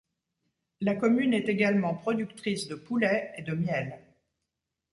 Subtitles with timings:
[0.79, 3.99] La commune est également productrice de poulets et de miel.